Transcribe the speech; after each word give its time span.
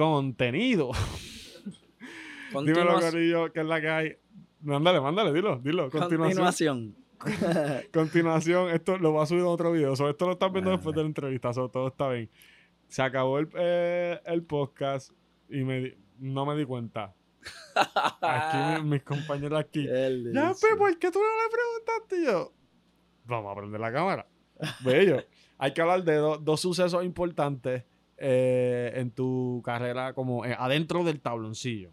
contenido. 0.00 0.92
Dímelo, 2.52 3.00
Corillo, 3.00 3.52
que 3.52 3.60
es 3.60 3.66
la 3.66 3.80
que 3.82 3.88
hay. 3.90 4.16
Mándale, 4.62 4.98
mándale, 4.98 5.30
dilo, 5.30 5.58
dilo. 5.58 5.90
Continuación. 5.90 6.96
Continuación. 7.92 8.70
esto 8.74 8.96
lo 8.96 9.12
va 9.12 9.24
a 9.24 9.26
subir 9.26 9.42
en 9.42 9.48
otro 9.48 9.72
video. 9.72 9.92
esto 9.92 10.26
lo 10.26 10.32
estás 10.32 10.50
viendo 10.52 10.70
después 10.70 10.96
de 10.96 11.02
la 11.02 11.08
entrevista. 11.08 11.52
todo 11.52 11.88
está 11.88 12.08
bien. 12.08 12.30
Se 12.88 13.02
acabó 13.02 13.38
el, 13.38 13.48
eh, 13.54 14.18
el 14.24 14.42
podcast 14.42 15.12
y 15.50 15.64
me, 15.64 15.98
no 16.18 16.46
me 16.46 16.56
di 16.56 16.64
cuenta. 16.64 17.14
Aquí 18.22 18.82
mis, 18.84 19.02
compañeros 19.02 19.60
aquí. 19.60 19.86
Ya, 19.86 20.54
pues, 20.58 20.76
¿por 20.78 20.98
qué 20.98 21.10
tú 21.10 21.18
no 21.18 21.26
le 21.26 21.50
preguntaste 21.52 22.24
yo? 22.24 22.52
Vamos 23.26 23.52
a 23.52 23.60
prender 23.60 23.80
la 23.80 23.92
cámara. 23.92 24.26
Bello. 24.82 25.22
Hay 25.58 25.74
que 25.74 25.82
hablar 25.82 26.02
de 26.04 26.14
dos 26.16 26.60
sucesos 26.60 27.04
importantes 27.04 27.84
eh, 28.22 28.92
en 28.96 29.10
tu 29.10 29.62
carrera 29.64 30.12
como 30.12 30.44
eh, 30.44 30.54
adentro 30.56 31.04
del 31.04 31.20
tabloncillo. 31.20 31.90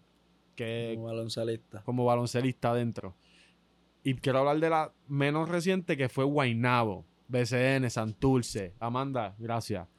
Que, 0.56 0.94
como 0.96 1.08
baloncelista. 1.08 1.82
Como 1.84 2.04
baloncelista 2.04 2.72
adentro. 2.72 3.16
Y 4.04 4.16
quiero 4.16 4.40
hablar 4.40 4.60
de 4.60 4.70
la 4.70 4.92
menos 5.08 5.48
reciente 5.48 5.96
que 5.96 6.10
fue 6.10 6.26
Guainabo, 6.26 7.06
BCN, 7.30 7.90
Santurce. 7.90 8.74
Amanda, 8.80 9.36
gracias. 9.40 9.88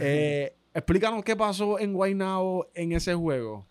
Eh, 0.00 0.54
explícanos 0.72 1.24
qué 1.24 1.34
pasó 1.34 1.80
en 1.80 1.94
Guainabo 1.94 2.68
en 2.74 2.92
ese 2.92 3.12
juego. 3.12 3.66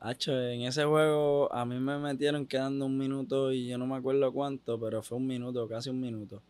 Hacho, 0.00 0.32
en 0.36 0.62
ese 0.62 0.84
juego 0.84 1.52
a 1.52 1.64
mí 1.64 1.78
me 1.78 1.96
metieron 1.98 2.44
quedando 2.44 2.86
un 2.86 2.98
minuto 2.98 3.52
y 3.52 3.68
yo 3.68 3.78
no 3.78 3.86
me 3.86 3.94
acuerdo 3.94 4.32
cuánto, 4.32 4.80
pero 4.80 5.00
fue 5.00 5.18
un 5.18 5.28
minuto, 5.28 5.68
casi 5.68 5.90
un 5.90 6.00
minuto. 6.00 6.42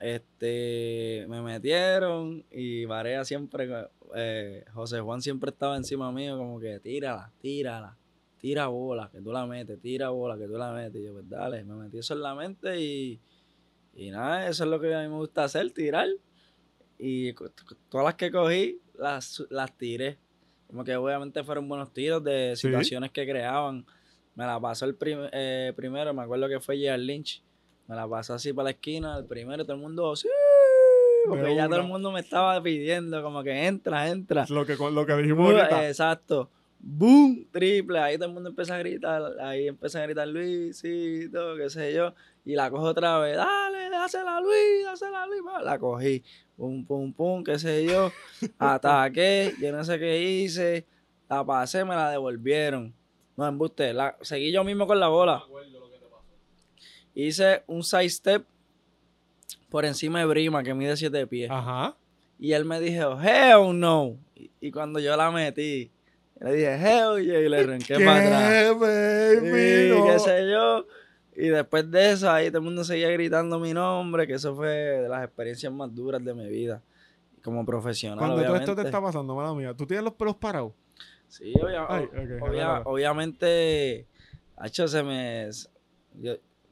Este, 0.00 1.24
me 1.28 1.40
metieron 1.40 2.44
y 2.50 2.84
Varea 2.84 3.24
siempre, 3.24 3.68
eh, 4.14 4.64
José 4.74 5.00
Juan 5.00 5.22
siempre 5.22 5.50
estaba 5.50 5.76
encima 5.76 6.12
mío 6.12 6.36
como 6.36 6.60
que 6.60 6.78
tírala, 6.80 7.32
tírala, 7.40 7.96
tira 8.38 8.66
bola, 8.66 9.10
que 9.10 9.20
tú 9.20 9.32
la 9.32 9.46
metes, 9.46 9.80
tira 9.80 10.10
bola, 10.10 10.36
que 10.36 10.46
tú 10.46 10.58
la 10.58 10.72
metes. 10.72 11.00
Y 11.00 11.04
yo, 11.04 11.12
pues 11.14 11.28
dale, 11.28 11.64
me 11.64 11.74
metí 11.74 11.98
eso 11.98 12.14
en 12.14 12.22
la 12.22 12.34
mente 12.34 12.80
y, 12.80 13.20
y 13.94 14.10
nada, 14.10 14.48
eso 14.48 14.64
es 14.64 14.70
lo 14.70 14.78
que 14.80 14.94
a 14.94 15.02
mí 15.02 15.08
me 15.08 15.16
gusta 15.16 15.44
hacer, 15.44 15.70
tirar. 15.70 16.08
Y 16.98 17.32
todas 17.88 18.04
las 18.04 18.14
que 18.14 18.30
cogí, 18.30 18.80
las, 18.98 19.44
las 19.50 19.76
tiré. 19.76 20.18
Como 20.66 20.84
que 20.84 20.96
obviamente 20.96 21.42
fueron 21.44 21.68
buenos 21.68 21.92
tiros 21.92 22.22
de 22.22 22.54
situaciones 22.56 23.12
que 23.12 23.26
creaban. 23.26 23.86
Me 24.34 24.44
la 24.44 24.60
pasó 24.60 24.84
el 24.84 24.96
eh, 25.32 25.72
primero, 25.74 26.12
me 26.12 26.22
acuerdo 26.22 26.48
que 26.48 26.60
fue 26.60 26.76
Gerald 26.76 27.04
Lynch 27.04 27.42
me 27.88 27.94
la 27.94 28.08
pasé 28.08 28.32
así 28.32 28.52
para 28.52 28.64
la 28.64 28.70
esquina, 28.70 29.18
el 29.18 29.24
primero, 29.24 29.64
todo 29.64 29.76
el 29.76 29.82
mundo, 29.82 30.16
sí. 30.16 30.28
Porque 31.28 31.54
ya 31.54 31.66
todo 31.66 31.80
el 31.80 31.86
mundo 31.86 32.12
me 32.12 32.20
estaba 32.20 32.60
pidiendo, 32.62 33.22
como 33.22 33.42
que 33.42 33.66
entra, 33.66 34.08
entra. 34.08 34.46
Lo 34.48 34.64
que, 34.64 34.76
lo 34.76 35.06
que 35.06 35.16
dijimos 35.16 35.52
ahorita. 35.52 35.88
Exacto. 35.88 36.50
¡Boom! 36.78 37.48
Triple. 37.50 37.98
Ahí 37.98 38.16
todo 38.16 38.28
el 38.28 38.34
mundo 38.34 38.50
empieza 38.50 38.76
a 38.76 38.78
gritar. 38.78 39.22
Ahí 39.40 39.68
empieza 39.68 39.98
a 39.98 40.02
gritar 40.02 40.28
Luisito, 40.28 41.56
qué 41.56 41.68
sé 41.68 41.92
yo. 41.94 42.14
Y 42.44 42.54
la 42.54 42.70
cojo 42.70 42.84
otra 42.84 43.18
vez. 43.18 43.36
Dale, 43.36 43.90
dásela 43.90 44.36
a 44.36 44.40
Luis, 44.40 44.84
dásela 44.84 45.24
a 45.24 45.26
Luis. 45.26 45.42
La 45.64 45.78
cogí. 45.78 46.22
Pum, 46.56 46.84
pum, 46.84 47.12
pum, 47.12 47.42
qué 47.42 47.58
sé 47.58 47.84
yo. 47.84 48.12
Ataqué. 48.58 49.54
Yo 49.60 49.72
no 49.72 49.82
sé 49.82 49.98
qué 49.98 50.22
hice. 50.22 50.86
La 51.28 51.44
pasé, 51.44 51.84
me 51.84 51.96
la 51.96 52.10
devolvieron. 52.10 52.94
No, 53.36 53.46
embuste. 53.48 53.92
La, 53.92 54.16
seguí 54.20 54.52
yo 54.52 54.62
mismo 54.62 54.86
con 54.86 55.00
la 55.00 55.08
bola 55.08 55.44
hice 57.24 57.64
un 57.66 57.82
side 57.82 58.10
step 58.10 58.44
por 59.70 59.84
encima 59.84 60.20
de 60.20 60.26
Brima, 60.26 60.62
que 60.62 60.74
mide 60.74 60.96
7 60.96 61.26
pies. 61.26 61.50
Ajá. 61.50 61.96
Y 62.38 62.52
él 62.52 62.64
me 62.64 62.78
dijo, 62.78 63.18
hell 63.20 63.78
no. 63.78 64.16
Y, 64.60 64.70
cuando 64.70 65.00
yo 65.00 65.16
la 65.16 65.30
metí, 65.30 65.90
le 66.40 66.52
dije, 66.52 66.74
hell 66.74 67.24
yeah, 67.24 67.40
y 67.40 67.48
le 67.48 67.58
arranqué 67.58 67.94
para 67.94 68.18
atrás. 68.18 68.78
Baby, 68.78 69.92
y 69.92 70.06
qué 70.06 70.18
sé 70.18 70.50
yo. 70.50 70.86
Y 71.34 71.48
después 71.48 71.90
de 71.90 72.12
eso, 72.12 72.30
ahí 72.30 72.48
todo 72.48 72.58
el 72.58 72.64
mundo 72.64 72.84
seguía 72.84 73.10
gritando 73.10 73.58
mi 73.58 73.72
nombre, 73.72 74.26
que 74.26 74.34
eso 74.34 74.54
fue 74.54 74.68
de 74.68 75.08
las 75.08 75.24
experiencias 75.24 75.72
más 75.72 75.94
duras 75.94 76.22
de 76.22 76.34
mi 76.34 76.46
vida. 76.48 76.82
Como 77.42 77.64
profesional. 77.64 78.18
Cuando 78.18 78.42
todo 78.42 78.56
esto 78.56 78.76
te 78.76 78.82
está 78.82 79.00
pasando, 79.00 79.34
mala 79.34 79.54
mía, 79.54 79.72
¿tú 79.74 79.86
tienes 79.86 80.04
los 80.04 80.14
pelos 80.14 80.36
parados? 80.36 80.72
Sí, 81.28 81.54
obviamente. 82.84 84.06
Hacho, 84.56 84.88
se 84.88 85.02
me 85.02 85.50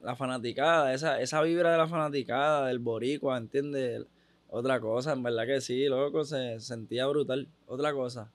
la 0.05 0.15
fanaticada, 0.15 0.93
esa, 0.93 1.21
esa 1.21 1.41
vibra 1.43 1.73
de 1.73 1.79
la 1.79 1.89
fanaticada, 1.89 2.69
del 2.69 2.79
boricua, 2.79 3.39
¿entiendes? 3.39 4.05
Otra 4.49 4.79
cosa, 4.79 5.15
en 5.15 5.23
verdad 5.23 5.47
que 5.47 5.61
sí, 5.61 5.87
loco, 5.87 6.25
se 6.25 6.61
sentía 6.61 7.07
brutal. 7.07 7.49
Otra 7.67 7.93
cosa. 7.93 8.31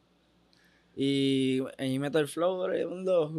Y 0.95 1.61
meto 1.99 2.19
el 2.19 2.27
flow, 2.27 2.57
todo 2.57 2.73
el 2.73 2.87
mundo, 2.87 3.31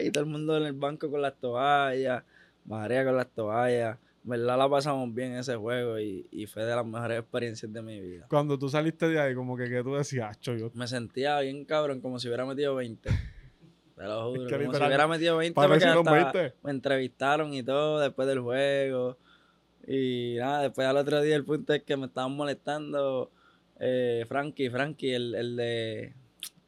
y 0.00 0.10
todo 0.10 0.22
el 0.22 0.30
mundo 0.30 0.56
en 0.56 0.64
el 0.64 0.74
banco 0.74 1.10
con 1.10 1.22
las 1.22 1.34
toallas, 1.34 2.22
María 2.66 3.04
con 3.04 3.16
las 3.16 3.28
toallas. 3.28 3.98
En 4.22 4.30
verdad 4.30 4.58
la 4.58 4.68
pasamos 4.68 5.12
bien 5.12 5.32
ese 5.32 5.56
juego 5.56 5.98
y, 5.98 6.26
y, 6.30 6.46
fue 6.46 6.64
de 6.64 6.74
las 6.74 6.84
mejores 6.84 7.20
experiencias 7.20 7.72
de 7.72 7.80
mi 7.80 8.00
vida. 8.00 8.26
Cuando 8.28 8.58
tú 8.58 8.68
saliste 8.68 9.08
de 9.08 9.20
ahí, 9.20 9.34
como 9.34 9.56
que, 9.56 9.68
que 9.68 9.82
tú 9.82 9.94
decías, 9.94 10.38
yo. 10.40 10.70
Me 10.74 10.86
sentía 10.86 11.40
bien 11.40 11.64
cabrón, 11.64 12.00
como 12.00 12.18
si 12.18 12.28
hubiera 12.28 12.44
metido 12.44 12.74
20. 12.74 13.08
Te 14.06 14.12
lo 14.12 14.30
juro. 14.30 14.58
como 14.58 14.74
si 14.74 14.84
hubiera 14.84 15.06
metido 15.08 15.36
20 15.36 15.54
porque 15.54 15.84
hasta 15.84 16.52
me 16.62 16.70
entrevistaron 16.70 17.54
y 17.54 17.62
todo 17.62 18.00
después 18.00 18.28
del 18.28 18.40
juego. 18.40 19.16
Y 19.86 20.36
nada, 20.38 20.62
después 20.62 20.86
al 20.86 20.96
otro 20.96 21.20
día 21.22 21.36
el 21.36 21.44
punto 21.44 21.72
es 21.72 21.82
que 21.82 21.96
me 21.96 22.06
estaban 22.06 22.32
molestando 22.32 23.30
eh, 23.78 24.24
Frankie, 24.28 24.70
Frankie, 24.70 25.14
el, 25.14 25.34
el 25.34 25.56
de 25.56 26.12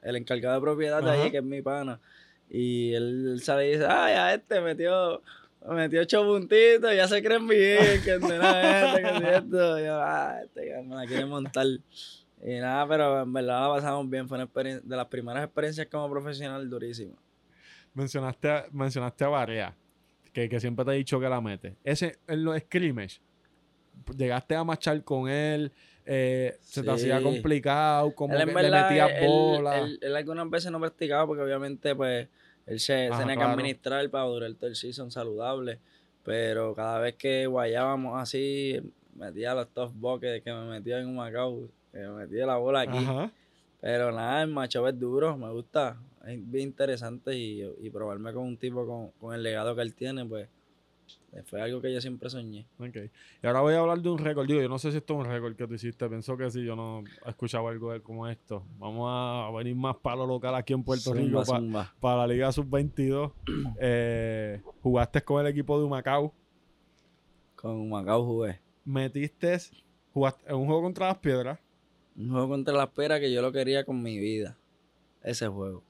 el 0.03 0.17
encargado 0.17 0.55
de 0.55 0.61
propiedad 0.61 1.03
de 1.03 1.11
ahí, 1.11 1.31
que 1.31 1.39
es 1.39 1.45
mi 1.45 1.63
pana. 1.63 2.01
Y 2.49 2.95
él, 2.95 3.41
sale 3.43 3.69
y 3.69 3.73
dice, 3.73 3.87
ay, 3.87 4.15
a 4.15 4.35
este 4.35 4.61
metió, 4.61 5.23
metió 5.69 6.01
ocho 6.01 6.25
puntitos, 6.25 6.95
ya 6.95 7.07
se 7.07 7.23
creen 7.23 7.47
bien, 7.47 8.03
que 8.03 8.19
no 8.19 8.33
era 8.33 8.97
este, 8.97 9.03
que 9.03 9.09
es 9.09 9.43
esto. 9.43 9.79
Y 9.79 9.85
yo, 9.85 10.01
ah, 10.01 10.41
este 10.43 10.83
me 10.83 10.97
la 10.97 11.07
quiere 11.07 11.27
montar. 11.27 11.67
Y 12.41 12.55
nada, 12.61 12.89
pero 12.89 13.23
en 13.23 13.33
verdad 13.33 13.63
la 13.63 13.75
pasamos 13.75 14.09
bien. 14.09 14.29
Fue 14.29 14.37
una 14.37 14.45
experiencia, 14.45 14.89
de 14.89 14.97
las 14.97 15.07
primeras 15.07 15.45
experiencias 15.45 15.89
como 15.89 16.09
profesional 16.09 16.69
durísima. 16.71 17.15
Mencionaste, 17.95 18.51
a, 18.51 18.67
mencionaste 18.73 19.25
a 19.25 19.29
Barea, 19.29 19.77
que, 20.33 20.49
que, 20.49 20.61
siempre 20.61 20.85
te 20.85 20.93
he 20.93 20.95
dicho 20.95 21.19
que 21.19 21.29
la 21.29 21.41
mete. 21.41 21.77
Ese, 21.85 22.19
en 22.27 22.45
los 22.45 22.59
scrimmage, 22.59 23.21
llegaste 24.17 24.55
a 24.55 24.65
marchar 24.65 25.03
con 25.05 25.29
él, 25.29 25.73
eh, 26.05 26.57
se 26.63 26.83
te 26.83 26.91
hacía 26.91 27.23
complicado, 27.23 28.15
como 28.15 28.37
que 28.37 28.45
le 28.45 28.53
metías 28.53 29.11
bolas. 29.27 29.91
Él, 30.01 30.17
algunas 30.17 30.49
veces 30.49 30.71
no 30.71 30.81
practicaba 30.81 31.27
porque 31.27 31.43
obviamente 31.43 31.95
pues 31.95 32.29
él 32.67 32.81
se 32.81 33.11
tenía 33.19 33.37
que 33.37 33.43
administrar 33.43 34.09
para 34.11 34.25
durar 34.25 34.55
todo 34.55 34.69
el 34.69 34.77
season 34.77 35.11
saludable. 35.11 35.79
Pero 36.25 36.75
cada 36.75 36.99
vez 36.99 37.15
que 37.15 37.47
guayábamos 37.47 38.21
así, 38.21 38.81
metía 39.15 39.55
los 39.55 39.69
tough 39.69 39.93
buckets 39.95 40.45
que 40.45 40.53
me 40.53 40.67
metía 40.67 40.99
en 40.99 41.09
un 41.09 41.17
Macao 41.17 41.69
me 41.93 42.09
metí 42.11 42.37
la 42.37 42.57
bola 42.57 42.81
aquí. 42.81 42.99
Pero 43.81 44.13
nada, 44.13 44.43
el 44.43 44.49
macho 44.49 44.87
es 44.89 44.99
duro, 44.99 45.37
me 45.37 45.51
gusta. 45.51 45.97
Es 46.29 46.51
bien 46.51 46.69
interesante 46.69 47.37
y, 47.37 47.63
y 47.81 47.91
probarme 47.91 48.33
con 48.33 48.45
un 48.45 48.57
tipo 48.57 48.87
con, 48.87 49.11
con, 49.21 49.35
el 49.35 49.43
legado 49.43 49.75
que 49.75 49.83
él 49.83 49.95
tiene, 49.95 50.25
pues 50.25 50.49
fue 51.47 51.61
algo 51.61 51.81
que 51.81 51.93
yo 51.93 52.01
siempre 52.01 52.29
soñé. 52.29 52.67
Okay. 52.79 53.11
Y 53.43 53.47
ahora 53.47 53.61
voy 53.61 53.75
a 53.75 53.81
hablar 53.81 54.01
de 54.01 54.09
un 54.11 54.19
récord. 54.19 54.47
Digo, 54.47 54.61
yo 54.61 54.69
no 54.69 54.79
sé 54.79 54.91
si 54.91 54.99
esto 54.99 55.15
es 55.15 55.21
un 55.21 55.33
récord 55.33 55.57
que 55.57 55.67
tú 55.67 55.75
hiciste. 55.75 56.09
Pensó 56.09 56.37
que 56.37 56.51
sí, 56.51 56.65
yo 56.65 56.77
no 56.77 57.03
he 57.25 57.31
escuchado 57.31 57.69
algo 57.69 57.93
de 57.93 58.01
como 58.01 58.29
esto. 58.29 58.63
Vamos 58.79 59.09
a 59.11 59.51
venir 59.57 59.75
más 59.75 59.97
para 59.97 60.17
lo 60.17 60.27
local 60.27 60.55
aquí 60.55 60.75
en 60.75 60.83
Puerto 60.83 61.15
Rico, 61.15 61.43
para 62.01 62.19
la 62.19 62.27
Liga 62.27 62.53
Sub-22. 62.53 63.33
eh, 63.81 64.61
jugaste 64.83 65.23
con 65.23 65.41
el 65.41 65.51
equipo 65.51 65.79
de 65.79 65.85
Humacao. 65.85 66.35
Con 67.57 67.73
Humacao 67.73 68.25
jugué. 68.25 68.61
Metiste, 68.85 69.59
jugaste 70.13 70.45
en 70.49 70.57
un 70.57 70.67
juego 70.67 70.83
contra 70.83 71.09
las 71.09 71.19
piedras 71.19 71.59
un 72.19 72.31
juego 72.31 72.49
contra 72.49 72.75
la 72.75 72.85
espera 72.85 73.21
que 73.21 73.33
yo 73.33 73.41
lo 73.41 73.53
quería 73.53 73.85
con 73.85 74.03
mi 74.03 74.19
vida. 74.19 74.59
Ese 75.23 75.47
juego. 75.47 75.85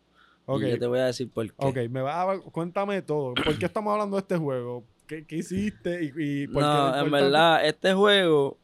Okay. 0.51 0.69
Y 0.69 0.71
yo 0.71 0.79
te 0.79 0.87
voy 0.87 0.99
a 0.99 1.05
decir 1.05 1.31
por 1.31 1.47
qué. 1.47 1.53
Ok, 1.59 1.77
me 1.91 2.01
va 2.01 2.23
a, 2.23 2.41
cuéntame 2.41 3.03
todo. 3.03 3.35
¿Por 3.35 3.59
qué 3.59 3.67
estamos 3.67 3.93
hablando 3.93 4.17
de 4.17 4.23
este 4.23 4.39
juego? 4.39 4.83
¿Qué, 5.07 5.27
qué 5.27 5.37
hiciste? 5.37 6.11
Y, 6.17 6.47
por 6.47 6.63
no, 6.63 6.97
en 6.97 7.11
verdad, 7.11 7.67
este 7.67 7.93
juego 7.93 8.57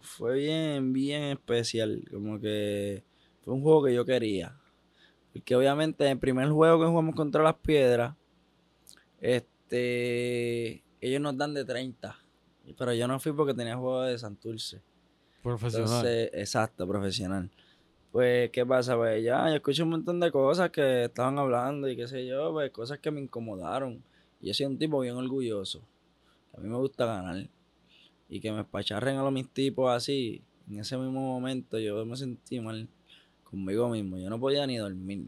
fue 0.00 0.34
bien, 0.36 0.92
bien 0.92 1.22
especial. 1.22 2.04
Como 2.12 2.38
que 2.38 3.04
fue 3.42 3.54
un 3.54 3.62
juego 3.62 3.84
que 3.84 3.94
yo 3.94 4.04
quería. 4.04 4.54
Porque 5.32 5.56
obviamente 5.56 6.04
en 6.04 6.10
el 6.10 6.18
primer 6.18 6.50
juego 6.50 6.78
que 6.78 6.86
jugamos 6.86 7.14
contra 7.14 7.42
las 7.42 7.54
piedras, 7.54 8.14
este, 9.18 10.84
ellos 11.00 11.22
nos 11.22 11.38
dan 11.38 11.54
de 11.54 11.64
30. 11.64 12.18
Pero 12.76 12.92
yo 12.92 13.08
no 13.08 13.18
fui 13.18 13.32
porque 13.32 13.54
tenía 13.54 13.76
juego 13.76 14.02
de 14.02 14.18
Santurce. 14.18 14.82
Profesional. 15.42 16.06
exacto, 16.34 16.86
profesional. 16.86 17.50
Pues, 18.12 18.50
¿qué 18.50 18.66
pasa? 18.66 18.96
Pues 18.96 19.22
ya, 19.22 19.48
yo 19.48 19.54
escuché 19.54 19.84
un 19.84 19.90
montón 19.90 20.18
de 20.18 20.32
cosas 20.32 20.70
que 20.70 21.04
estaban 21.04 21.38
hablando 21.38 21.88
y 21.88 21.96
qué 21.96 22.08
sé 22.08 22.26
yo, 22.26 22.52
pues 22.52 22.70
cosas 22.72 22.98
que 22.98 23.10
me 23.12 23.20
incomodaron. 23.20 24.02
Y 24.40 24.48
yo 24.48 24.54
soy 24.54 24.66
un 24.66 24.78
tipo 24.78 25.00
bien 25.00 25.14
orgulloso. 25.14 25.82
A 26.52 26.60
mí 26.60 26.68
me 26.68 26.76
gusta 26.76 27.06
ganar. 27.06 27.48
Y 28.28 28.40
que 28.40 28.50
me 28.50 28.62
espacharren 28.62 29.16
a 29.16 29.22
los 29.22 29.32
mis 29.32 29.48
tipos 29.48 29.90
así, 29.92 30.42
en 30.68 30.80
ese 30.80 30.96
mismo 30.96 31.20
momento 31.20 31.78
yo 31.78 32.04
me 32.04 32.16
sentí 32.16 32.60
mal 32.60 32.88
conmigo 33.44 33.88
mismo. 33.88 34.18
Yo 34.18 34.28
no 34.28 34.40
podía 34.40 34.66
ni 34.66 34.76
dormir. 34.76 35.26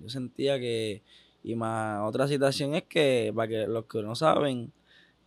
Yo 0.00 0.08
sentía 0.08 0.58
que, 0.58 1.02
y 1.42 1.54
más 1.56 2.08
otra 2.08 2.26
situación 2.26 2.74
es 2.74 2.84
que, 2.84 3.32
para 3.36 3.48
que 3.48 3.66
los 3.66 3.84
que 3.84 4.02
no 4.02 4.14
saben, 4.14 4.72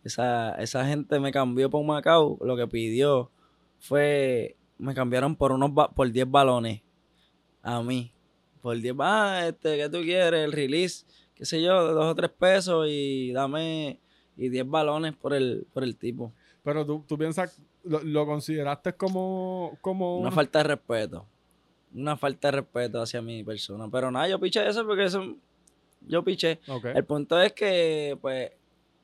esa, 0.02 0.54
esa 0.56 0.84
gente 0.86 1.20
me 1.20 1.30
cambió 1.30 1.70
por 1.70 1.84
Macao, 1.84 2.38
lo 2.40 2.56
que 2.56 2.66
pidió 2.66 3.30
fue, 3.78 4.56
me 4.78 4.94
cambiaron 4.94 5.36
por 5.36 5.52
unos 5.52 5.70
por 5.94 6.10
10 6.10 6.28
balones 6.28 6.82
a 7.62 7.82
mí. 7.82 8.12
Por 8.62 8.78
10, 8.78 8.94
ah, 9.00 9.46
este, 9.46 9.76
¿qué 9.76 9.88
tú 9.88 10.02
quieres? 10.02 10.44
El 10.44 10.52
release, 10.52 11.04
qué 11.34 11.44
sé 11.44 11.62
yo, 11.62 11.94
dos 11.94 12.06
o 12.06 12.14
tres 12.14 12.30
pesos 12.30 12.86
y 12.88 13.32
dame 13.32 14.00
y 14.36 14.48
10 14.48 14.68
balones 14.68 15.14
por 15.14 15.34
el, 15.34 15.66
por 15.72 15.82
el 15.84 15.96
tipo. 15.96 16.32
Pero 16.62 16.86
tú, 16.86 17.04
tú 17.06 17.18
piensas, 17.18 17.60
lo, 17.84 18.26
consideraste 18.26 18.92
como, 18.94 19.76
como 19.80 20.18
una, 20.18 20.30
falta 20.30 20.58
de 20.58 20.64
respeto. 20.64 21.26
Una 21.94 22.16
falta 22.16 22.48
de 22.48 22.58
respeto 22.58 23.02
hacia 23.02 23.20
mi 23.20 23.42
persona. 23.42 23.88
Pero 23.90 24.10
nada, 24.10 24.28
yo 24.28 24.38
piché 24.38 24.66
eso 24.66 24.86
porque 24.86 25.04
eso, 25.04 25.36
yo 26.02 26.22
piché. 26.22 26.60
El 26.94 27.04
punto 27.04 27.40
es 27.40 27.52
que, 27.52 28.16
pues, 28.20 28.52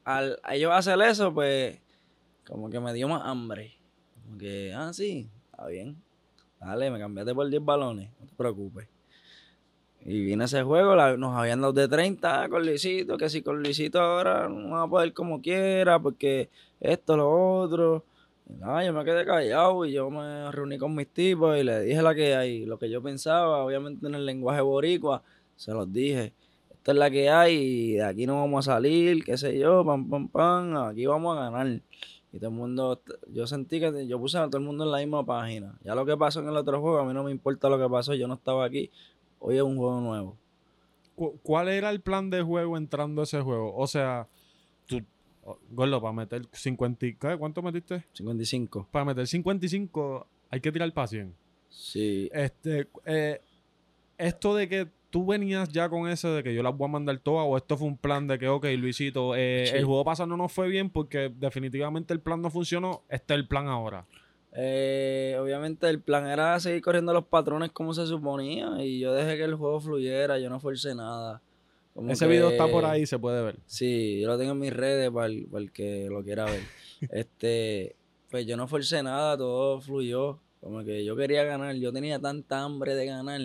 al 0.05 0.39
ellos 0.51 0.73
hacer 0.73 1.01
eso, 1.03 1.33
pues, 1.33 1.81
como 2.47 2.71
que 2.71 2.79
me 2.81 2.93
dio 2.93 3.09
más 3.09 3.23
hambre. 3.25 3.75
Como 4.25 4.39
que, 4.39 4.73
ah, 4.75 4.93
sí, 4.93 5.29
está 5.51 5.67
bien. 5.67 5.97
Dale, 6.61 6.91
me 6.91 6.99
cambiaste 6.99 7.35
por 7.35 7.49
10 7.49 7.65
balones, 7.65 8.11
no 8.21 8.27
te 8.27 8.35
preocupes. 8.35 8.89
Y 10.07 10.23
vine 10.23 10.45
ese 10.45 10.63
juego, 10.63 10.95
nos 11.17 11.37
habían 11.37 11.63
dado 11.63 11.73
de 11.73 11.89
30 11.89 12.49
con 12.51 12.65
Luisito, 12.65 13.17
que 13.17 13.31
si 13.31 13.41
con 13.41 13.63
Luisito 13.63 14.01
ahora 14.01 14.49
no 14.49 14.71
va 14.71 14.83
a 14.83 14.89
poder 14.89 15.15
como 15.15 15.41
quiera, 15.41 15.99
porque 15.99 16.51
esto, 16.81 17.17
lo 17.17 17.31
otro. 17.31 18.05
Y 18.47 18.85
yo 18.85 18.93
me 18.93 19.05
quedé 19.05 19.25
callado 19.25 19.87
y 19.87 19.93
yo 19.93 20.11
me 20.11 20.53
reuní 20.53 20.77
con 20.77 20.95
mis 20.95 21.09
tipos 21.09 21.57
y 21.57 21.63
le 21.65 21.81
dije 21.81 22.03
la 22.03 22.15
que 22.15 22.35
hay, 22.35 22.67
lo 22.67 22.79
que 22.79 22.91
yo 22.91 23.03
pensaba, 23.03 23.65
obviamente 23.65 24.07
en 24.07 24.15
el 24.15 24.27
lenguaje 24.27 24.61
boricua, 24.61 25.23
se 25.57 25.73
los 25.73 25.91
dije. 25.91 26.35
Esta 26.71 26.93
es 26.93 26.99
la 26.99 27.11
que 27.11 27.31
hay 27.31 27.55
y 27.55 27.93
de 27.95 28.05
aquí 28.05 28.27
no 28.27 28.41
vamos 28.41 28.69
a 28.69 28.75
salir, 28.75 29.25
qué 29.25 29.39
sé 29.39 29.59
yo, 29.59 29.87
pam, 29.87 30.11
pam, 30.11 30.29
pam, 30.29 30.77
aquí 30.77 31.07
vamos 31.07 31.39
a 31.39 31.51
ganar. 31.51 31.81
Y 32.35 32.39
todo 32.39 32.51
el 32.51 32.57
mundo, 32.57 33.01
yo 33.33 33.47
sentí 33.47 33.79
que 33.79 34.09
yo 34.09 34.19
puse 34.19 34.37
a 34.39 34.47
todo 34.49 34.59
el 34.59 34.65
mundo 34.65 34.83
en 34.83 34.91
la 34.91 34.99
misma 34.99 35.25
página. 35.25 35.79
Ya 35.85 35.95
lo 35.95 36.05
que 36.05 36.17
pasó 36.17 36.41
en 36.41 36.49
el 36.49 36.57
otro 36.57 36.81
juego, 36.81 36.99
a 36.99 37.05
mí 37.05 37.15
no 37.15 37.23
me 37.23 37.31
importa 37.31 37.69
lo 37.69 37.79
que 37.79 37.89
pasó, 37.89 38.13
yo 38.13 38.27
no 38.27 38.35
estaba 38.35 38.65
aquí. 38.65 38.91
Hoy 39.39 39.55
es 39.55 39.63
un 39.63 39.77
juego 39.77 40.01
nuevo. 40.01 40.37
¿Cuál 41.45 41.69
era 41.69 41.91
el 41.91 42.01
plan 42.01 42.31
de 42.31 42.43
juego 42.43 42.77
entrando 42.77 43.21
a 43.21 43.25
ese 43.25 43.41
juego? 43.41 43.73
O 43.77 43.87
sea, 43.87 44.27
tú, 44.85 45.01
Gordo, 45.71 46.03
para 46.03 46.13
meter 46.13 46.43
50, 46.51 47.39
¿cuánto 47.39 47.63
metiste? 47.63 48.05
55. 48.15 48.89
Para 48.91 49.05
meter 49.05 49.29
55 49.29 50.27
hay 50.51 50.61
que 50.61 50.73
tirar 50.73 50.93
para 50.93 51.07
100. 51.07 51.33
Sí. 51.69 52.29
Este, 52.33 52.89
eh, 53.05 53.41
esto 54.19 54.57
de 54.57 54.69
que 54.69 54.89
tú 55.15 55.25
venías 55.25 55.69
ya 55.69 55.89
con 55.89 56.09
eso 56.09 56.35
de 56.35 56.43
que 56.43 56.53
yo 56.53 56.61
las 56.65 56.77
voy 56.77 56.89
a 56.89 56.91
mandar 56.91 57.17
todas 57.21 57.47
o 57.49 57.57
esto 57.57 57.77
fue 57.77 57.87
un 57.87 57.97
plan 57.97 58.27
de 58.27 58.37
que, 58.37 58.49
ok, 58.49 58.67
Luisito, 58.77 59.37
eh, 59.37 59.63
el 59.73 59.85
juego 59.85 60.05
pasado 60.05 60.37
no 60.37 60.49
fue 60.49 60.67
bien 60.67 60.91
porque 60.91 61.33
definitivamente 61.33 62.13
el 62.13 62.19
plan 62.19 62.43
no 62.43 62.51
funcionó, 62.51 63.05
este 63.09 63.33
es 63.33 63.39
el 63.39 63.47
plan 63.47 63.69
ahora. 63.69 64.07
Eh, 64.57 65.39
obviamente 65.41 65.89
el 65.89 66.01
plan 66.01 66.27
era 66.27 66.59
seguir 66.59 66.83
corriendo 66.83 67.13
los 67.13 67.27
patrones 67.27 67.71
como 67.71 67.95
se 67.95 68.09
suponía 68.09 68.85
y 68.85 68.99
yo 68.99 69.15
dejé 69.15 69.37
que 69.37 69.45
el 69.45 69.55
juego 69.55 69.81
fluyera, 69.81 70.41
yo 70.41 70.51
no 70.51 70.59
forcé 70.59 70.97
nada. 70.97 71.41
Ese 72.09 72.27
video 72.27 72.51
está 72.51 72.67
por 72.67 72.85
ahí, 72.85 73.07
se 73.07 73.17
puede 73.17 73.41
ver. 73.41 73.61
Sí, 73.67 74.21
yo 74.21 74.27
lo 74.27 74.37
tengo 74.37 74.51
en 74.51 74.59
mis 74.59 74.73
redes 74.73 75.13
para 75.13 75.27
el, 75.27 75.47
para 75.47 75.63
el 75.63 75.71
que 75.71 76.09
lo 76.11 76.25
quiera 76.25 76.47
ver. 76.47 76.63
este, 77.13 77.95
pues 78.33 78.47
yo 78.47 78.57
no 78.57 78.67
forcé 78.67 79.01
nada, 79.01 79.39
todo 79.39 79.81
fluyó. 79.81 80.41
Como 80.61 80.83
que 80.83 81.05
yo 81.05 81.15
quería 81.15 81.45
ganar, 81.45 81.77
yo 81.77 81.93
tenía 81.93 82.19
tanta 82.19 82.65
hambre 82.65 82.97
de 82.97 83.07
ganar 83.07 83.41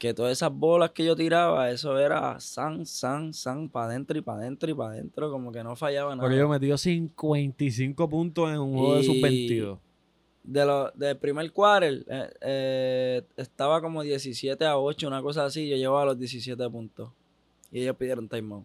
que 0.00 0.14
todas 0.14 0.32
esas 0.32 0.50
bolas 0.50 0.92
que 0.92 1.04
yo 1.04 1.14
tiraba, 1.14 1.70
eso 1.70 1.98
era 1.98 2.40
san, 2.40 2.86
san, 2.86 3.34
san, 3.34 3.68
para 3.68 3.88
adentro 3.88 4.16
y 4.16 4.22
para 4.22 4.38
adentro 4.38 4.70
y 4.70 4.72
para 4.72 4.94
adentro, 4.94 5.30
como 5.30 5.52
que 5.52 5.62
no 5.62 5.76
fallaba 5.76 6.16
nada. 6.16 6.26
Porque 6.26 6.38
yo 6.38 6.48
metió 6.48 6.78
55 6.78 8.08
puntos 8.08 8.48
en 8.48 8.60
un 8.60 8.72
juego 8.72 8.94
de 8.96 9.02
sub-22. 9.02 9.78
De 10.42 10.64
lo, 10.64 10.90
del 10.92 11.18
primer 11.18 11.52
quarter, 11.52 12.02
eh, 12.08 12.30
eh, 12.40 13.22
estaba 13.36 13.82
como 13.82 14.02
17 14.02 14.64
a 14.64 14.78
8, 14.78 15.06
una 15.06 15.20
cosa 15.20 15.44
así, 15.44 15.68
yo 15.68 15.76
llevaba 15.76 16.06
los 16.06 16.18
17 16.18 16.70
puntos. 16.70 17.10
Y 17.70 17.82
ellos 17.82 17.94
pidieron 17.96 18.26
timeout. 18.26 18.64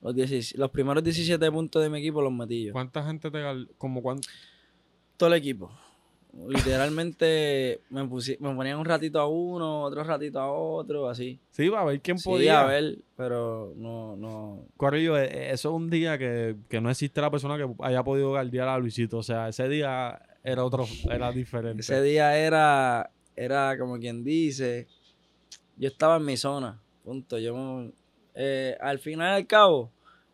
Los, 0.00 0.14
los 0.54 0.70
primeros 0.70 1.04
17 1.04 1.52
puntos 1.52 1.82
de 1.82 1.90
mi 1.90 1.98
equipo 1.98 2.22
los 2.22 2.32
metí 2.32 2.64
yo. 2.64 2.72
¿Cuánta 2.72 3.04
gente 3.04 3.30
te... 3.30 3.38
como 3.76 4.00
cuánto? 4.00 4.26
Todo 5.18 5.28
el 5.28 5.34
equipo. 5.34 5.70
Literalmente 6.46 7.80
me, 7.90 8.04
me 8.04 8.54
ponían 8.54 8.78
un 8.78 8.84
ratito 8.84 9.18
a 9.18 9.26
uno, 9.26 9.82
otro 9.82 10.04
ratito 10.04 10.38
a 10.38 10.52
otro, 10.52 11.08
así. 11.08 11.40
Sí, 11.50 11.68
va 11.68 11.80
a 11.80 11.84
ver 11.84 12.00
quién 12.00 12.18
podía. 12.18 12.52
Sí, 12.52 12.64
a 12.64 12.64
ver, 12.64 12.98
pero 13.16 13.72
no, 13.76 14.16
no. 14.16 14.66
Corrillo, 14.76 15.18
e, 15.18 15.24
e, 15.24 15.52
eso 15.52 15.70
es 15.70 15.74
un 15.74 15.90
día 15.90 16.18
que, 16.18 16.56
no 16.80 16.90
existe 16.90 17.20
la 17.20 17.30
persona 17.30 17.56
que 17.56 17.66
haya 17.80 18.04
podido 18.04 18.30
guardiar 18.30 18.68
a 18.68 18.78
Luisito. 18.78 19.18
O 19.18 19.22
sea, 19.22 19.48
ese 19.48 19.68
día 19.68 20.20
era 20.44 20.64
otro, 20.64 20.86
era 21.10 21.32
diferente. 21.32 21.80
Ese 21.80 22.00
día 22.02 22.38
era, 22.38 23.10
era 23.34 23.76
como 23.78 23.98
quien 23.98 24.22
dice, 24.22 24.86
yo 25.76 25.88
estaba 25.88 26.16
en 26.16 26.24
mi 26.24 26.36
zona, 26.36 26.80
punto. 27.04 27.38
Yo, 27.38 27.90
eh, 28.34 28.76
al 28.80 28.98
final 28.98 29.32
y 29.32 29.36
al 29.42 29.46
cabo, 29.46 29.90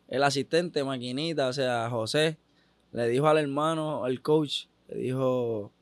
el 0.08 0.23
asistente, 0.23 0.85
maquinita, 0.85 1.49
o 1.49 1.52
sea, 1.52 1.88
José, 1.88 2.37
le 2.93 3.08
dijo 3.08 3.26
al 3.26 3.38
hermano, 3.38 4.05
al 4.05 4.20
coach, 4.20 4.67
le 4.88 4.96
dijo, 4.99 5.73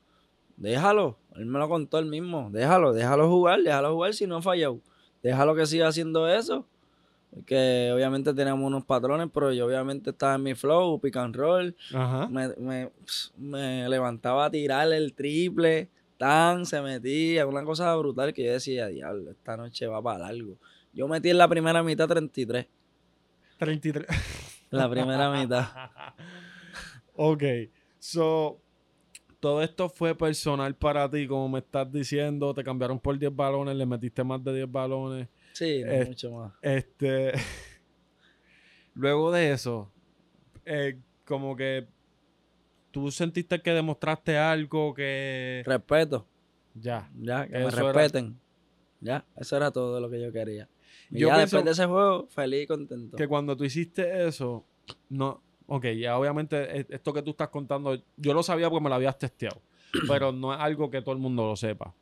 déjalo. 0.63 1.19
Él 1.37 1.47
me 1.47 1.59
lo 1.59 1.69
contó 1.69 1.99
él 1.99 2.07
mismo. 2.07 2.49
Déjalo, 2.51 2.93
déjalo 2.93 3.29
jugar, 3.29 3.61
déjalo 3.63 3.93
jugar 3.93 4.15
si 4.15 4.27
no 4.27 4.37
ha 4.37 4.43
fallado. 4.43 4.81
Déjalo 5.23 5.55
que 5.55 5.67
siga 5.67 5.89
haciendo 5.89 6.29
eso. 6.29 6.67
Que 7.47 7.91
obviamente 7.95 8.33
tenemos 8.35 8.65
unos 8.65 8.85
patrones, 8.85 9.29
pero 9.33 9.53
yo 9.53 9.67
obviamente 9.67 10.11
estaba 10.11 10.35
en 10.35 10.43
mi 10.43 10.55
flow, 10.55 11.01
pick 11.01 11.17
and 11.17 11.35
roll. 11.35 11.75
Me, 12.29 13.89
levantaba 13.89 14.47
a 14.47 14.51
tirar 14.51 14.93
el 14.93 15.15
triple, 15.15 15.89
tan, 16.19 16.67
se 16.67 16.81
metía, 16.83 17.47
una 17.47 17.65
cosa 17.65 17.95
brutal 17.97 18.33
que 18.33 18.45
yo 18.45 18.53
decía, 18.53 18.87
diablo, 18.89 19.31
esta 19.31 19.57
noche 19.57 19.87
va 19.87 20.03
para 20.03 20.27
algo. 20.27 20.59
Yo 20.93 21.09
metí 21.09 21.31
en 21.31 21.39
la 21.39 21.49
primera 21.49 21.83
mitad 21.83 22.07
33. 22.07 22.67
33. 23.59 24.07
La 24.71 24.89
primera 24.91 25.31
mitad. 25.31 25.67
ok. 27.17 27.43
So, 27.99 28.59
todo 29.43 29.61
esto 29.61 29.89
fue 29.89 30.15
personal 30.15 30.73
para 30.77 31.11
ti, 31.11 31.27
como 31.27 31.49
me 31.49 31.59
estás 31.59 31.91
diciendo, 31.91 32.55
te 32.55 32.63
cambiaron 32.63 33.01
por 33.01 33.19
10 33.19 33.35
balones, 33.35 33.75
le 33.75 33.85
metiste 33.85 34.23
más 34.23 34.43
de 34.45 34.55
10 34.55 34.71
balones. 34.71 35.27
Sí, 35.53 35.83
mucho 36.07 36.31
más. 36.31 36.53
Este, 36.63 37.33
luego 38.95 39.33
de 39.33 39.51
eso, 39.51 39.91
eh, 40.65 40.97
como 41.25 41.57
que 41.57 41.89
tú 42.93 43.11
sentiste 43.11 43.61
que 43.61 43.73
demostraste 43.73 44.39
algo 44.39 44.95
que... 44.95 45.65
Respeto. 45.67 46.25
Ya. 46.75 47.11
Ya, 47.19 47.45
que 47.49 47.59
me 47.59 47.71
respeten. 47.73 48.39
Ya, 49.01 49.25
eso 49.35 49.57
era 49.57 49.73
todo 49.73 50.01
lo 50.01 50.09
que 50.09 50.21
yo 50.21 50.33
quería. 50.33 50.69
Y 51.11 51.19
yo 51.19 51.29
ya 51.29 51.39
después 51.39 51.65
de 51.65 51.73
ese 51.73 51.87
juego, 51.87 52.29
feliz 52.29 52.63
y 52.63 52.67
contento. 52.69 53.17
Que 53.17 53.27
cuando 53.27 53.57
tú 53.57 53.65
hiciste 53.65 54.25
eso, 54.25 54.65
no, 55.09 55.43
ok, 55.67 55.87
ya 55.99 56.19
obviamente 56.19 56.81
e, 56.81 56.87
esto 56.89 57.13
que 57.13 57.23
tú 57.23 57.31
estás 57.31 57.49
contando, 57.49 58.03
yo 58.17 58.35
lo 58.35 58.43
sabía 58.43 58.69
porque 58.69 58.85
me 58.85 58.89
lo 58.89 58.97
habías 58.97 59.19
testeado, 59.19 59.61
pero 60.09 60.33
no 60.33 60.53
es 60.53 60.61
algo 60.61 60.91
que 60.91 61.03
todo 61.03 61.15
el 61.15 61.21
mundo 61.21 61.47
lo 61.47 61.57
sepa. 61.57 61.95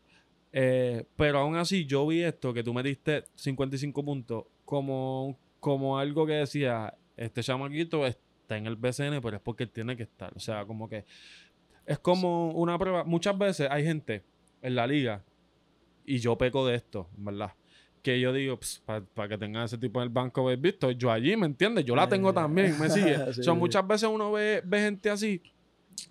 Eh, 0.53 1.05
pero 1.17 1.39
aún 1.39 1.57
así, 1.57 1.87
yo 1.87 2.07
vi 2.07 2.23
esto, 2.23 2.53
que 2.53 2.65
tú 2.65 2.75
me 2.75 2.83
diste 2.83 3.25
55 3.37 4.05
puntos, 4.05 4.45
como, 4.65 5.39
como 5.61 5.99
algo 5.99 6.27
que 6.27 6.33
decía, 6.35 6.95
este 7.17 7.43
chamaquito 7.43 8.07
está 8.07 8.57
en 8.57 8.67
el 8.67 8.77
BCN, 8.77 9.21
pero 9.23 9.37
es 9.37 9.43
porque 9.43 9.65
él 9.65 9.71
tiene 9.71 9.97
que 9.97 10.03
estar. 10.03 10.33
O 10.35 10.41
sea, 10.41 10.65
como 10.65 10.89
que 10.89 11.05
es 11.87 11.99
como 12.01 12.51
una 12.53 12.79
prueba. 12.79 13.05
Muchas 13.05 13.39
veces 13.39 13.69
hay 13.71 13.85
gente 13.85 14.25
en 14.63 14.75
la 14.75 14.87
liga, 14.87 15.23
y 16.11 16.19
yo 16.19 16.37
peco 16.37 16.67
de 16.67 16.75
esto, 16.75 17.09
¿verdad? 17.17 17.53
Que 18.03 18.21
yo 18.21 18.33
digo, 18.33 18.59
para 18.87 19.29
que 19.29 19.39
tengan 19.39 19.65
ese 19.65 19.79
tipo 19.79 20.01
en 20.01 20.05
el 20.05 20.09
banco, 20.09 20.45
¿ves 20.45 20.61
visto? 20.61 20.91
Yo 20.91 21.11
allí, 21.11 21.37
¿me 21.37 21.47
entiendes? 21.47 21.85
Yo 21.85 21.95
la 21.95 22.09
tengo 22.09 22.33
también, 22.33 22.79
¿me 22.79 22.89
sigue? 22.89 23.33
Son 23.43 23.59
muchas 23.59 23.87
veces 23.87 24.09
uno 24.09 24.33
ve, 24.33 24.63
ve 24.65 24.81
gente 24.81 25.11
así, 25.11 25.43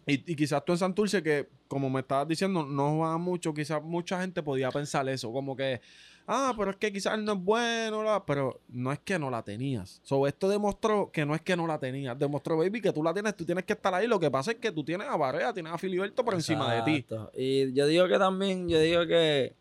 y, 0.05 0.36
quizás 0.36 0.63
tú 0.65 0.72
en 0.72 0.77
Santurce, 0.77 1.24
que 1.24 1.50
como 1.67 1.89
me 1.89 2.01
estabas 2.01 2.27
diciendo, 2.27 2.65
no 2.65 3.00
va 3.00 3.17
mucho, 3.17 3.53
quizás 3.53 3.84
mucha 3.84 4.19
gente 4.22 4.41
podía 4.41 4.72
pensar 4.72 5.08
eso, 5.08 5.31
como 5.31 5.55
que, 5.55 5.81
ah, 6.27 6.53
pero 6.58 6.72
es 6.72 6.77
que 6.77 6.91
quizás 6.91 7.19
no 7.19 7.34
es 7.34 7.39
bueno, 7.39 8.24
pero 8.25 8.62
no 8.69 8.91
es 8.91 9.00
que 9.00 9.19
no 9.19 9.29
la 9.29 9.43
tenías. 9.43 10.00
So, 10.03 10.25
esto 10.25 10.50
demostró 10.50 11.12
que 11.12 11.25
no 11.25 11.36
es 11.36 11.41
que 11.41 11.55
no 11.55 11.67
la 11.67 11.79
tenías, 11.79 12.17
demostró, 12.17 12.58
baby, 12.58 12.81
que 12.81 12.91
tú 12.91 13.03
la 13.03 13.13
tienes, 13.13 13.36
tú 13.36 13.46
tienes 13.46 13.65
que 13.65 13.74
estar 13.74 13.93
ahí. 13.93 14.08
Lo 14.08 14.19
que 14.19 14.31
pasa 14.31 14.51
es 14.51 14.58
que 14.58 14.72
tú 14.72 14.84
tienes 14.84 15.08
a 15.08 15.15
Barea, 15.15 15.53
tienes 15.53 15.72
a 15.72 15.77
Filiberto 15.77 16.25
por 16.25 16.34
encima 16.34 16.74
de 16.74 16.81
ti. 16.81 17.05
Y 17.38 17.74
yo 17.74 17.86
digo 17.86 18.08
que 18.08 18.17
también, 18.17 18.67
yo 18.67 18.79
digo 18.79 19.05
que 19.05 19.53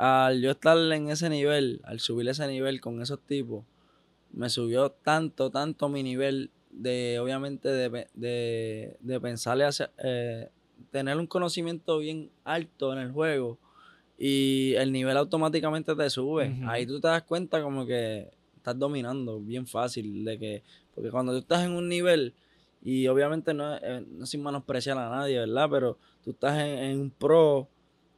al 0.00 0.40
yo 0.40 0.50
estar 0.52 0.78
en 0.78 1.10
ese 1.10 1.28
nivel, 1.28 1.80
al 1.84 2.00
subir 2.00 2.28
ese 2.28 2.46
nivel 2.46 2.80
con 2.80 3.02
esos 3.02 3.20
tipos, 3.20 3.64
me 4.32 4.48
subió 4.48 4.90
tanto, 4.90 5.50
tanto 5.50 5.88
mi 5.88 6.02
nivel 6.02 6.50
de, 6.70 7.18
obviamente, 7.20 7.68
de, 7.68 8.08
de, 8.14 8.96
de 9.00 9.20
pensarle 9.20 9.64
hacia, 9.64 9.90
eh, 10.02 10.48
tener 10.90 11.16
un 11.18 11.26
conocimiento 11.26 11.98
bien 11.98 12.30
alto 12.44 12.92
en 12.92 13.00
el 13.00 13.12
juego 13.12 13.58
y 14.18 14.74
el 14.76 14.92
nivel 14.92 15.16
automáticamente 15.16 15.94
te 15.94 16.10
sube. 16.10 16.54
Ahí 16.66 16.86
tú 16.86 17.00
te 17.00 17.08
das 17.08 17.22
cuenta 17.22 17.62
como 17.62 17.86
que 17.86 18.30
estás 18.56 18.78
dominando 18.78 19.40
bien 19.40 19.66
fácil 19.66 20.24
de 20.24 20.38
que 20.38 20.62
porque 20.94 21.10
cuando 21.10 21.32
tú 21.32 21.38
estás 21.38 21.64
en 21.64 21.72
un 21.72 21.88
nivel 21.88 22.34
y 22.82 23.06
obviamente 23.08 23.54
no, 23.54 23.76
eh, 23.76 24.04
no 24.06 24.26
sin 24.26 24.42
menospreciar 24.42 24.98
a 24.98 25.10
nadie, 25.10 25.38
¿verdad? 25.38 25.68
Pero 25.70 25.98
tú 26.24 26.30
estás 26.30 26.58
en, 26.58 27.00
un 27.00 27.10
pro, 27.10 27.68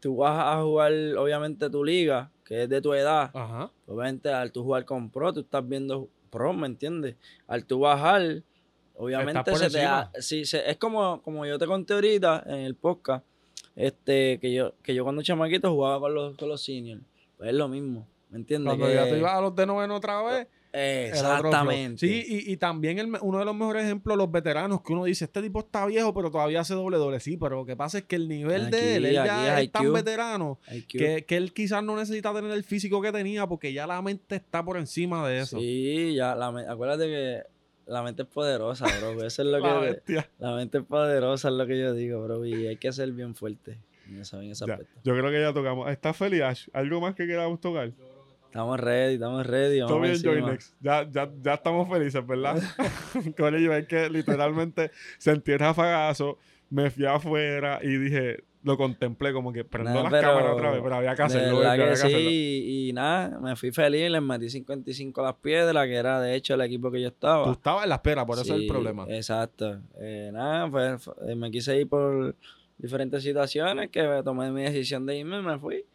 tú 0.02 0.16
vas 0.16 0.37
a 0.37 0.61
jugar 0.61 0.92
obviamente 1.16 1.71
tu 1.71 1.85
liga, 1.85 2.28
que 2.44 2.64
es 2.64 2.68
de 2.68 2.82
tu 2.82 2.92
edad. 2.92 3.30
Obviamente 3.87 4.30
al 4.30 4.50
tú 4.50 4.64
jugar 4.64 4.85
con 4.85 5.09
pro, 5.11 5.32
tú 5.32 5.40
estás 5.40 5.66
viendo 5.66 6.09
pro, 6.28 6.52
¿me 6.52 6.66
entiendes? 6.66 7.14
Al 7.47 7.64
tú 7.64 7.78
bajar, 7.78 8.42
obviamente 8.97 9.54
se 9.54 9.71
te 9.71 10.21
sí, 10.21 10.42
es 10.42 10.76
como, 10.78 11.23
como 11.23 11.47
yo 11.47 11.56
te 11.56 11.66
conté 11.66 11.94
ahorita 11.94 12.42
en 12.47 12.59
el 12.59 12.75
podcast, 12.75 13.25
este, 13.76 14.40
que 14.40 14.52
yo, 14.52 14.75
que 14.82 14.92
yo 14.92 15.04
cuando 15.04 15.23
chamaquito 15.23 15.71
jugaba 15.71 16.00
con 16.00 16.14
los, 16.14 16.37
con 16.37 16.49
los 16.49 16.61
seniors. 16.61 17.00
Pues 17.37 17.50
es 17.50 17.54
lo 17.54 17.68
mismo, 17.68 18.04
¿me 18.30 18.38
entiendes? 18.38 18.75
Cuando 18.76 18.92
ya 18.92 19.04
te 19.04 19.16
ibas 19.16 19.35
a 19.35 19.40
los 19.40 19.54
de 19.54 19.66
noveno 19.66 19.94
otra 19.94 20.21
vez. 20.23 20.49
Exactamente. 20.72 22.06
Sí, 22.06 22.44
y, 22.46 22.56
también 22.56 23.14
uno 23.20 23.38
de 23.38 23.44
los 23.44 23.54
mejores 23.54 23.84
ejemplos, 23.84 24.16
los 24.16 24.30
veteranos, 24.30 24.82
que 24.82 24.92
uno 24.92 25.04
dice, 25.04 25.26
este 25.26 25.42
tipo 25.42 25.60
está 25.60 25.84
viejo, 25.86 26.14
pero 26.14 26.30
todavía 26.30 26.60
hace 26.60 26.74
doble 26.74 26.96
doble. 26.96 27.20
Sí, 27.20 27.36
pero 27.36 27.56
lo 27.56 27.66
que 27.66 27.76
pasa 27.76 27.98
es 27.98 28.04
que 28.04 28.16
el 28.16 28.28
nivel 28.28 28.70
de 28.70 28.96
él, 28.96 29.06
él 29.06 29.14
ya 29.14 29.60
es, 29.60 29.70
tan 29.70 29.92
veterano 29.92 30.58
que, 30.88 31.24
que, 31.26 31.36
él 31.36 31.52
quizás 31.52 31.82
no 31.84 31.96
necesita 31.96 32.32
tener 32.32 32.50
el 32.52 32.64
físico 32.64 33.02
que 33.02 33.12
tenía 33.12 33.46
porque 33.46 33.72
ya 33.72 33.86
la 33.86 34.00
mente 34.00 34.36
está 34.36 34.64
por 34.64 34.78
encima 34.78 35.28
de 35.28 35.40
eso. 35.40 35.58
Sí, 35.58 36.14
ya, 36.14 36.34
la, 36.34 36.48
acuérdate 36.48 37.06
que 37.06 37.42
la 37.86 38.02
mente 38.02 38.22
es 38.22 38.28
poderosa, 38.28 38.86
bro. 38.98 39.24
Eso 39.24 39.42
es 39.42 39.48
lo 39.48 39.62
que. 40.04 40.12
la, 40.12 40.28
la 40.38 40.54
mente 40.54 40.78
es 40.78 40.84
poderosa, 40.84 41.48
es 41.48 41.54
lo 41.54 41.66
que 41.66 41.78
yo 41.78 41.92
digo, 41.92 42.22
bro. 42.24 42.44
Y 42.46 42.66
hay 42.66 42.76
que 42.76 42.92
ser 42.92 43.12
bien 43.12 43.34
fuerte 43.34 43.78
en, 44.08 44.20
ese 44.20 44.64
aspecto. 44.64 45.00
Yo 45.04 45.16
creo 45.16 45.30
que 45.30 45.40
ya 45.40 45.52
tocamos. 45.52 45.90
¿Está 45.90 46.12
feliz? 46.12 46.70
¿Algo 46.72 47.00
más 47.00 47.14
que 47.14 47.26
queramos 47.26 47.60
tocar? 47.60 47.92
Estamos 48.52 48.78
ready, 48.78 49.14
estamos 49.14 49.47
ready. 49.47 49.80
Todo 49.80 50.00
bien, 50.00 50.23
Joynex. 50.23 50.76
Ya, 50.78 51.09
ya, 51.11 51.26
ya 51.42 51.54
estamos 51.54 51.88
felices, 51.88 52.26
¿verdad? 52.26 52.62
Con 53.38 53.54
ello 53.54 53.75
es 53.75 53.87
que 53.87 54.11
literalmente 54.11 54.90
sentí 55.16 55.52
el 55.52 55.59
rafagazo, 55.59 56.37
me 56.68 56.90
fui 56.90 57.06
afuera 57.06 57.80
y 57.82 57.97
dije, 57.97 58.44
lo 58.62 58.76
contemplé 58.76 59.32
como 59.32 59.54
que 59.54 59.64
prendo 59.64 60.02
las 60.02 60.12
cámaras 60.12 60.52
otra 60.52 60.71
vez, 60.71 60.82
pero 60.82 60.97
había 60.97 61.14
que 61.14 61.23
hacerlo. 61.23 61.66
Había 61.66 61.88
que 61.92 61.97
sí, 61.97 62.88
y, 62.88 62.92
nada, 62.92 63.40
me 63.40 63.56
fui 63.56 63.73
feliz, 63.73 64.11
les 64.11 64.21
metí 64.21 64.50
55 64.50 65.23
a 65.23 65.25
las 65.25 65.35
piedras, 65.37 65.87
que 65.87 65.94
era 65.94 66.21
de 66.21 66.35
hecho 66.35 66.52
el 66.52 66.61
equipo 66.61 66.90
que 66.90 67.00
yo 67.00 67.09
estaba. 67.09 67.47
Tú 67.47 67.52
estabas 67.52 67.85
en 67.85 67.88
la 67.88 67.94
espera, 67.94 68.26
por 68.26 68.38
eso 68.38 68.54
es 68.54 68.61
el 68.61 68.66
problema. 68.66 69.06
Exacto. 69.09 69.80
Eh, 69.99 70.28
nada, 70.30 70.71
pues 70.71 71.11
me 71.35 71.50
quise 71.50 71.80
ir 71.80 71.88
por 71.88 72.37
diferentes 72.76 73.23
situaciones 73.23 73.88
que 73.88 74.21
tomé 74.23 74.50
mi 74.50 74.64
decisión 74.64 75.06
de 75.06 75.16
irme 75.16 75.38
y 75.38 75.42
me 75.42 75.59
fui. 75.59 75.87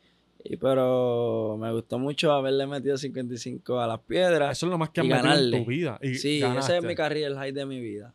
Y 0.44 0.58
pero 0.58 1.58
me 1.60 1.72
gustó 1.74 2.00
mucho 2.00 2.32
haberle 2.32 2.68
metido 2.68 2.98
55 2.98 3.80
a 3.80 3.88
las 3.88 4.00
piedras. 4.00 4.58
Eso 4.58 4.68
es 4.68 4.70
lo 4.72 4.78
más 4.78 4.90
que 4.90 5.02
has 5.02 5.08
metido 5.08 5.34
en 5.34 5.64
tu 5.64 5.70
vida. 5.70 6.00
Y 6.02 6.16
sí, 6.16 6.42
ese 6.42 6.78
es 6.78 6.84
mi 6.84 6.96
carrera, 6.96 7.28
el 7.28 7.36
high 7.36 7.52
de 7.52 7.66
mi 7.66 7.80
vida. 7.80 8.14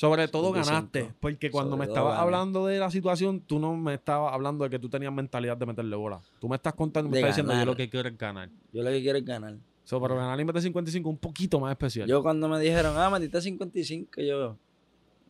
Sobre 0.00 0.28
todo 0.28 0.50
ganaste, 0.50 1.12
porque 1.20 1.50
cuando 1.50 1.76
me 1.76 1.84
estabas 1.84 2.18
hablando 2.18 2.66
de 2.66 2.78
la 2.78 2.90
situación, 2.90 3.40
tú 3.40 3.58
no 3.58 3.76
me 3.76 3.94
estabas 3.94 4.32
hablando 4.32 4.64
de 4.64 4.70
que 4.70 4.78
tú 4.78 4.88
tenías 4.88 5.12
mentalidad 5.12 5.58
de 5.58 5.66
meterle 5.66 5.94
bola. 5.94 6.22
Tú 6.40 6.48
me 6.48 6.56
estás 6.56 6.72
contando, 6.72 7.10
me 7.10 7.18
estás 7.18 7.36
diciendo 7.36 7.52
yo 7.52 7.66
lo 7.66 7.76
que 7.76 7.90
quiero 7.90 8.08
es 8.08 8.16
ganar. 8.16 8.48
Yo 8.72 8.82
lo 8.82 8.88
que 8.88 9.02
quiero 9.02 9.18
es 9.18 9.24
ganar. 9.26 9.56
So, 9.84 10.00
pero 10.00 10.16
ganar 10.16 10.40
y 10.40 10.44
meter 10.44 10.62
55 10.62 11.06
un 11.06 11.18
poquito 11.18 11.60
más 11.60 11.72
especial. 11.72 12.08
Yo 12.08 12.22
cuando 12.22 12.48
me 12.48 12.58
dijeron, 12.58 12.94
ah, 12.96 13.10
metiste 13.10 13.42
55, 13.42 14.22
yo, 14.22 14.56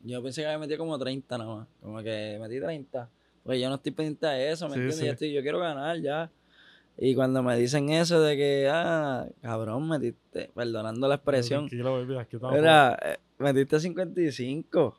yo 0.04 0.22
pensé 0.22 0.42
que 0.42 0.46
había 0.46 0.58
metido 0.58 0.78
como 0.78 0.96
30 0.96 1.38
nada 1.38 1.54
más. 1.56 1.68
Como 1.80 2.00
que 2.02 2.38
metí 2.40 2.60
30. 2.60 3.10
Pues 3.50 3.60
yo 3.60 3.68
no 3.68 3.74
estoy 3.74 3.90
pendiente 3.90 4.28
de 4.28 4.52
eso, 4.52 4.68
¿me 4.68 4.76
entiendes? 4.76 5.18
Yo, 5.18 5.26
yo 5.26 5.42
quiero 5.42 5.58
ganar 5.58 6.00
ya. 6.00 6.30
Y 6.96 7.16
cuando 7.16 7.42
me 7.42 7.56
dicen 7.56 7.90
eso 7.90 8.20
de 8.20 8.36
que, 8.36 8.68
ah, 8.70 9.26
cabrón, 9.42 9.88
metiste, 9.88 10.52
perdonando 10.54 11.08
la 11.08 11.16
expresión, 11.16 11.68
era, 12.54 12.96
eh, 13.02 13.18
metiste 13.38 13.80
55. 13.80 14.96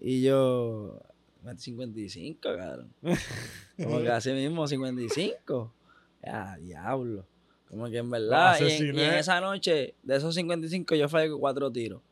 Y 0.00 0.20
yo, 0.22 1.00
metí 1.44 1.60
55, 1.60 2.40
cabrón. 2.42 2.92
Como 3.80 4.00
que 4.00 4.10
así 4.10 4.32
mismo, 4.32 4.66
55. 4.66 5.72
Ah, 6.26 6.56
diablo. 6.58 7.24
Como 7.68 7.88
que 7.88 7.98
en 7.98 8.10
verdad, 8.10 8.58
y 8.60 8.88
en, 8.88 8.98
esa 8.98 9.40
noche, 9.40 9.94
de 10.02 10.16
esos 10.16 10.34
55, 10.34 10.96
yo 10.96 11.08
fallé 11.08 11.30
cuatro 11.38 11.70
tiros. 11.70 12.02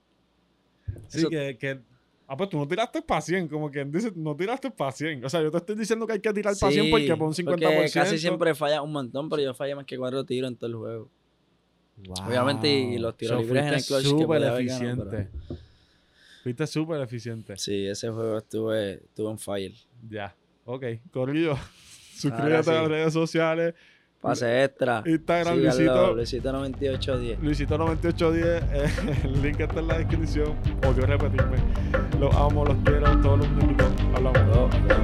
Sí, 1.09 1.26
que, 1.28 1.59
que 1.59 1.81
Ah, 2.26 2.37
pues 2.37 2.49
tú 2.49 2.59
no 2.59 2.66
tiraste 2.66 3.02
para 3.02 3.21
100, 3.21 3.49
como 3.49 3.71
quien 3.71 3.93
dice, 3.93 4.11
no 4.14 4.35
tiraste 4.35 4.71
para 4.71 4.93
100. 4.93 5.25
O 5.25 5.28
sea, 5.28 5.43
yo 5.43 5.50
te 5.50 5.59
estoy 5.59 5.76
diciendo 5.76 6.07
que 6.07 6.14
hay 6.14 6.21
que 6.21 6.33
tirar 6.33 6.54
para 6.59 6.73
100 6.73 6.90
porque 6.90 7.16
por 7.16 7.28
un 7.28 7.35
50%. 7.35 7.45
Porque 7.45 7.90
casi 7.93 8.19
siempre 8.19 8.54
falla 8.54 8.81
un 8.81 8.93
montón, 8.93 9.28
pero 9.28 9.43
yo 9.43 9.54
fallé 9.54 9.75
más 9.75 9.85
que 9.85 9.99
cuatro 9.99 10.25
tiros 10.25 10.50
en 10.50 10.57
todo 10.57 10.66
el 10.69 10.76
juego. 10.76 11.11
Obviamente, 12.26 12.69
y 12.69 12.99
los 12.99 13.16
tiros 13.16 13.40
libres 13.40 13.66
en 13.66 13.75
el 13.75 13.85
clutch 13.85 14.04
súper 14.04 14.43
eficiente. 14.43 15.28
Fuiste 16.43 16.66
súper 16.66 17.00
eficiente. 17.00 17.57
Sí, 17.57 17.87
ese 17.87 18.11
juego 18.11 18.38
estuve, 18.38 18.95
estuve 18.95 19.31
en 19.31 19.38
fire. 19.38 19.75
Ya, 20.09 20.35
ok. 20.64 20.85
Corrido, 21.11 21.57
suscríbete 22.16 22.71
a 22.71 22.75
las 22.83 22.88
redes 22.88 23.12
sociales. 23.12 23.75
Pase 24.25 24.64
extra. 24.64 25.02
Instagram, 25.04 25.59
Luisito. 25.59 26.16
Luisito9810. 26.16 27.38
Luisito9810. 27.40 28.62
Eh, 28.73 28.90
el 29.25 29.43
link 29.43 29.61
está 29.61 29.81
en 29.81 29.88
la 29.88 29.99
descripción. 29.99 30.54
Odio 30.88 31.04
repetirme. 31.04 31.59
Los 32.19 32.35
amo, 32.35 32.64
los 32.64 32.76
quiero, 32.85 33.21
todos 33.21 33.40
los 33.40 33.50
minutos. 33.50 33.87
Hablamos. 34.14 35.03